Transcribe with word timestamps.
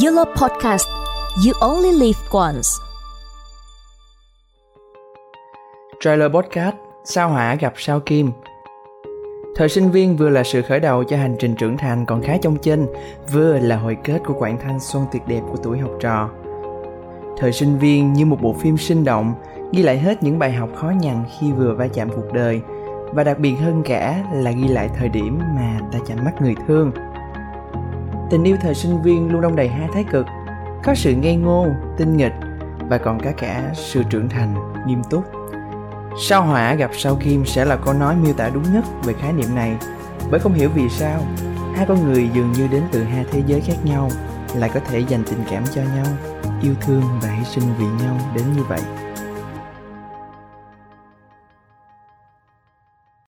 Yellow 0.00 0.24
Podcast 0.24 0.88
You 1.46 1.52
Only 1.60 1.92
Live 1.92 2.18
Once 2.30 2.68
Trailer 6.00 6.32
Podcast 6.32 6.76
Sao 7.04 7.28
Hỏa 7.28 7.54
gặp 7.54 7.72
Sao 7.76 8.00
Kim 8.00 8.30
Thời 9.56 9.68
sinh 9.68 9.90
viên 9.90 10.16
vừa 10.16 10.28
là 10.28 10.42
sự 10.42 10.62
khởi 10.62 10.80
đầu 10.80 11.04
cho 11.04 11.16
hành 11.16 11.36
trình 11.38 11.54
trưởng 11.54 11.76
thành 11.76 12.06
còn 12.06 12.22
khá 12.22 12.36
trong 12.42 12.56
chênh, 12.56 12.86
vừa 13.32 13.58
là 13.58 13.76
hồi 13.76 13.96
kết 14.04 14.18
của 14.26 14.34
quãng 14.38 14.58
thanh 14.62 14.80
xuân 14.80 15.04
tuyệt 15.12 15.22
đẹp 15.26 15.40
của 15.50 15.56
tuổi 15.56 15.78
học 15.78 15.90
trò. 16.00 16.30
Thời 17.38 17.52
sinh 17.52 17.78
viên 17.78 18.12
như 18.12 18.26
một 18.26 18.42
bộ 18.42 18.52
phim 18.52 18.76
sinh 18.76 19.04
động, 19.04 19.34
ghi 19.72 19.82
lại 19.82 19.98
hết 19.98 20.22
những 20.22 20.38
bài 20.38 20.52
học 20.52 20.68
khó 20.76 20.90
nhằn 21.00 21.24
khi 21.40 21.52
vừa 21.52 21.74
va 21.74 21.88
chạm 21.94 22.08
cuộc 22.08 22.32
đời, 22.32 22.60
và 23.12 23.24
đặc 23.24 23.38
biệt 23.38 23.54
hơn 23.54 23.82
cả 23.84 24.24
là 24.32 24.50
ghi 24.50 24.68
lại 24.68 24.90
thời 24.98 25.08
điểm 25.08 25.38
mà 25.38 25.80
ta 25.92 25.98
chạm 26.06 26.24
mắt 26.24 26.32
người 26.40 26.54
thương. 26.66 26.92
Tình 28.32 28.44
yêu 28.44 28.56
thời 28.60 28.74
sinh 28.74 29.02
viên 29.02 29.32
luôn 29.32 29.40
đông 29.40 29.56
đầy 29.56 29.68
hai 29.68 29.88
thái 29.94 30.04
cực, 30.04 30.26
có 30.84 30.94
sự 30.94 31.14
ngây 31.14 31.36
ngô, 31.36 31.66
tinh 31.96 32.16
nghịch 32.16 32.32
và 32.88 32.98
còn 32.98 33.20
cả 33.20 33.32
cả 33.36 33.70
sự 33.74 34.02
trưởng 34.10 34.28
thành, 34.28 34.54
nghiêm 34.86 35.02
túc. 35.10 35.24
Sao 36.28 36.42
hỏa 36.42 36.74
gặp 36.74 36.90
sao 36.98 37.16
kim 37.16 37.46
sẽ 37.46 37.64
là 37.64 37.76
câu 37.76 37.94
nói 37.94 38.16
miêu 38.16 38.32
tả 38.32 38.50
đúng 38.54 38.62
nhất 38.72 38.84
về 39.04 39.12
khái 39.12 39.32
niệm 39.32 39.54
này 39.54 39.76
bởi 40.30 40.40
không 40.40 40.54
hiểu 40.54 40.70
vì 40.74 40.88
sao 40.88 41.20
hai 41.74 41.86
con 41.86 42.04
người 42.04 42.28
dường 42.34 42.52
như 42.52 42.68
đến 42.68 42.82
từ 42.92 43.02
hai 43.04 43.24
thế 43.32 43.42
giới 43.46 43.60
khác 43.60 43.76
nhau 43.84 44.10
lại 44.54 44.70
có 44.74 44.80
thể 44.80 44.98
dành 44.98 45.22
tình 45.24 45.44
cảm 45.50 45.64
cho 45.74 45.82
nhau 45.82 46.06
yêu 46.62 46.74
thương 46.80 47.02
và 47.22 47.28
hy 47.28 47.44
sinh 47.44 47.64
vì 47.78 48.04
nhau 48.04 48.16
đến 48.34 48.44
như 48.56 48.62
vậy 48.68 48.80